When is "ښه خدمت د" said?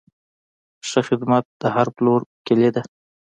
0.89-1.63